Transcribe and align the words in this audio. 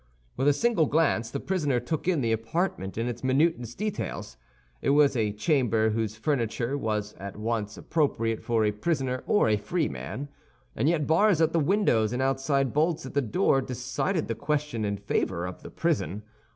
With 0.35 0.47
a 0.47 0.51
single 0.53 0.87
glance 0.87 1.29
the 1.29 1.39
prisoner 1.39 1.79
took 1.79 2.07
in 2.07 2.21
the 2.21 2.31
apartment 2.31 2.97
in 2.97 3.05
its 3.05 3.23
minutest 3.23 3.77
details. 3.77 4.35
It 4.81 4.89
was 4.97 5.15
a 5.15 5.31
chamber 5.31 5.91
whose 5.91 6.15
furniture 6.15 6.75
was 6.75 7.13
at 7.19 7.37
once 7.37 7.77
appropriate 7.77 8.41
for 8.43 8.65
a 8.65 8.71
prisoner 8.71 9.23
or 9.27 9.47
a 9.47 9.57
free 9.57 9.87
man; 9.87 10.27
and 10.75 10.89
yet 10.89 11.05
bars 11.05 11.39
at 11.39 11.53
the 11.53 11.59
windows 11.59 12.13
and 12.13 12.21
outside 12.23 12.73
bolts 12.73 13.05
at 13.05 13.13
the 13.13 13.21
door 13.21 13.61
decided 13.61 14.27
the 14.27 14.33
question 14.33 14.85
in 14.85 14.97
favor 14.97 15.45
of 15.45 15.61
the 15.61 15.69
prison. 15.69 16.23